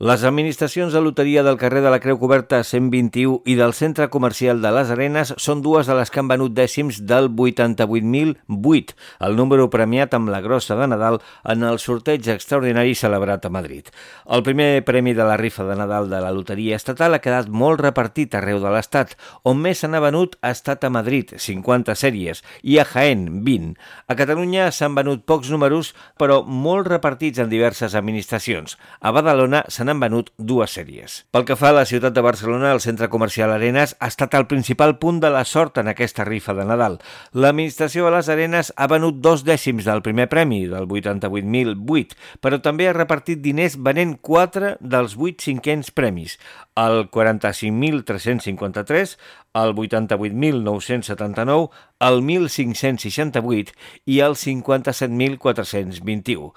Les 0.00 0.22
administracions 0.24 0.94
de 0.94 1.00
loteria 1.04 1.42
del 1.44 1.58
carrer 1.60 1.82
de 1.84 1.90
la 1.92 1.98
Creu 2.00 2.16
Coberta 2.16 2.62
121 2.64 3.42
i 3.44 3.52
del 3.58 3.74
centre 3.76 4.06
comercial 4.08 4.62
de 4.64 4.70
les 4.72 4.88
Arenes 4.88 5.34
són 5.36 5.60
dues 5.60 5.90
de 5.90 5.96
les 5.98 6.08
que 6.08 6.22
han 6.22 6.30
venut 6.30 6.54
dècims 6.56 7.02
del 7.04 7.26
88.008, 7.28 8.94
el 9.28 9.36
número 9.36 9.66
premiat 9.68 10.16
amb 10.16 10.32
la 10.32 10.40
grossa 10.40 10.78
de 10.78 10.86
Nadal 10.88 11.20
en 11.44 11.66
el 11.68 11.76
sorteig 11.84 12.30
extraordinari 12.32 12.94
celebrat 12.96 13.44
a 13.44 13.50
Madrid. 13.52 13.90
El 14.24 14.40
primer 14.46 14.86
premi 14.88 15.12
de 15.12 15.26
la 15.28 15.36
rifa 15.36 15.66
de 15.68 15.76
Nadal 15.76 16.08
de 16.08 16.22
la 16.24 16.32
loteria 16.32 16.80
estatal 16.80 17.18
ha 17.18 17.20
quedat 17.20 17.52
molt 17.52 17.84
repartit 17.84 18.38
arreu 18.40 18.64
de 18.64 18.72
l'Estat. 18.72 19.12
On 19.44 19.60
més 19.60 19.84
se 19.84 19.92
n'ha 19.92 20.00
venut 20.00 20.38
ha 20.40 20.54
estat 20.56 20.88
a 20.88 20.92
Madrid, 20.96 21.36
50 21.36 21.92
sèries, 21.92 22.40
i 22.64 22.78
a 22.80 22.86
Jaén, 22.88 23.44
20. 23.44 23.76
A 24.08 24.16
Catalunya 24.16 24.72
s'han 24.72 24.96
venut 24.96 25.28
pocs 25.28 25.52
números, 25.52 25.92
però 26.16 26.40
molt 26.40 26.88
repartits 26.88 27.44
en 27.44 27.52
diverses 27.52 27.92
administracions. 27.92 28.80
A 29.04 29.12
Badalona 29.12 29.66
se 29.68 29.89
n'han 29.90 30.00
venut 30.02 30.30
dues 30.38 30.70
sèries. 30.78 31.24
Pel 31.34 31.42
que 31.48 31.56
fa 31.58 31.72
a 31.74 31.76
la 31.80 31.88
ciutat 31.88 32.14
de 32.14 32.22
Barcelona, 32.22 32.70
el 32.72 32.80
centre 32.80 33.08
comercial 33.10 33.50
Arenas 33.50 33.96
ha 33.98 34.06
estat 34.10 34.34
el 34.38 34.46
principal 34.46 34.98
punt 35.02 35.20
de 35.20 35.30
la 35.34 35.44
sort 35.44 35.78
en 35.82 35.88
aquesta 35.90 36.24
rifa 36.28 36.54
de 36.54 36.64
Nadal. 36.68 37.00
L'administració 37.34 38.04
de 38.06 38.12
les 38.14 38.28
Arenes 38.30 38.72
ha 38.76 38.86
venut 38.90 39.20
dos 39.20 39.44
dècims 39.44 39.84
del 39.88 40.02
primer 40.06 40.28
premi, 40.30 40.66
del 40.70 40.86
88.008, 40.86 42.14
però 42.40 42.60
també 42.62 42.88
ha 42.88 42.96
repartit 42.96 43.42
diners 43.42 43.76
venent 43.76 44.18
quatre 44.22 44.76
dels 44.80 45.16
vuit 45.18 45.40
cinquens 45.42 45.90
premis, 45.90 46.38
el 46.78 47.10
45.353, 47.10 49.16
el 49.60 49.74
88.979, 49.74 51.70
el 52.06 52.22
1.568 52.22 53.74
i 54.06 54.20
el 54.22 54.38
57.421. 54.38 56.54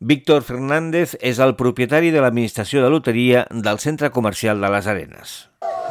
Víctor 0.00 0.40
Fernández 0.40 1.10
és 1.20 1.36
el 1.44 1.50
propietari 1.60 2.08
de 2.08 2.22
l'administració 2.24 2.80
de 2.80 2.88
loteria 2.88 3.42
del 3.52 3.76
centre 3.82 4.08
comercial 4.08 4.62
de 4.64 4.70
les 4.72 4.86
Arenes. 4.88 5.32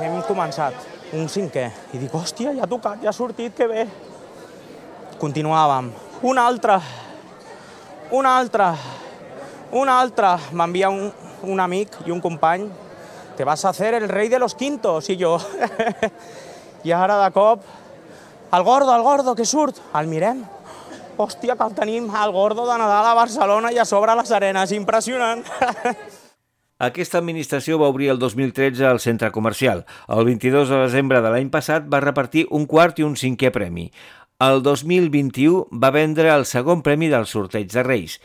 Hem 0.02 0.16
començat 0.26 0.74
un 1.14 1.28
cinquè 1.30 1.68
i 1.94 2.02
dic, 2.02 2.16
hòstia, 2.18 2.56
ja 2.58 2.66
ha 2.66 2.70
tocat, 2.72 3.04
ja 3.04 3.12
ha 3.12 3.14
sortit, 3.14 3.54
que 3.54 3.68
bé. 3.70 3.86
Continuàvem. 5.22 5.92
Un 6.26 6.42
altre, 6.42 6.80
un 8.10 8.26
altre, 8.26 8.72
un 9.78 9.94
altre. 9.94 10.34
M'envia 10.58 10.90
un, 10.90 11.12
un 11.46 11.62
amic 11.62 12.02
i 12.08 12.10
un 12.10 12.26
company 12.26 12.66
te 13.38 13.46
vas 13.46 13.62
a 13.62 13.70
hacer 13.70 13.94
el 13.94 14.10
rei 14.10 14.28
de 14.28 14.40
los 14.42 14.58
quintos, 14.58 15.14
i 15.14 15.20
jo. 15.22 15.38
I 16.90 16.98
ara 16.98 17.22
de 17.28 17.30
cop, 17.38 17.62
el 18.58 18.64
gordo, 18.64 18.96
el 18.96 19.06
gordo, 19.06 19.36
que 19.36 19.46
surt. 19.46 19.78
El 19.94 20.10
mirem, 20.10 20.42
hòstia, 21.20 21.58
que 21.60 21.68
el 21.68 21.76
tenim 21.78 22.10
al 22.16 22.32
Gordo 22.32 22.66
de 22.70 22.78
Nadal 22.80 23.12
a 23.12 23.18
Barcelona 23.18 23.74
i 23.76 23.78
a 23.78 23.86
sobre 23.86 24.16
les 24.16 24.32
arenes, 24.32 24.74
impressionant. 24.76 25.44
Aquesta 26.80 27.20
administració 27.20 27.76
va 27.82 27.90
obrir 27.92 28.08
el 28.14 28.20
2013 28.20 28.86
al 28.88 29.02
centre 29.04 29.34
comercial. 29.36 29.84
El 30.08 30.24
22 30.24 30.70
de 30.72 30.78
desembre 30.86 31.20
de 31.20 31.32
l'any 31.34 31.50
passat 31.52 31.90
va 31.92 32.00
repartir 32.00 32.46
un 32.56 32.64
quart 32.72 33.02
i 33.02 33.04
un 33.04 33.18
cinquè 33.20 33.52
premi. 33.52 33.90
El 34.40 34.64
2021 34.64 35.66
va 35.76 35.92
vendre 35.92 36.32
el 36.32 36.46
segon 36.48 36.80
premi 36.86 37.10
del 37.12 37.28
sorteig 37.28 37.68
de 37.74 37.84
Reis. 37.84 38.16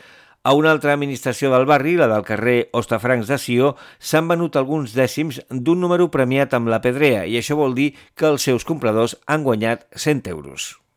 A 0.47 0.53
una 0.55 0.71
altra 0.71 0.93
administració 0.93 1.51
del 1.51 1.65
barri, 1.67 1.97
la 1.99 2.07
del 2.07 2.23
carrer 2.23 2.69
Ostafrancs 2.71 3.27
de 3.27 3.41
Sió, 3.41 3.73
s'han 3.99 4.31
venut 4.31 4.55
alguns 4.55 4.95
dècims 4.95 5.41
d'un 5.49 5.83
número 5.83 6.07
premiat 6.13 6.55
amb 6.55 6.71
la 6.71 6.79
pedrea 6.79 7.25
i 7.27 7.35
això 7.41 7.59
vol 7.59 7.75
dir 7.75 7.91
que 8.15 8.29
els 8.31 8.47
seus 8.47 8.63
compradors 8.63 9.19
han 9.27 9.43
guanyat 9.43 9.89
100 9.97 10.31
euros. 10.31 10.84